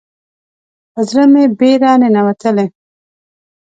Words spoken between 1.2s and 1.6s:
مې